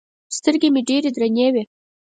سترګې 0.37 0.69
مې 0.73 0.81
ډېرې 0.89 1.09
درنې 1.15 1.47
وې. 1.53 1.63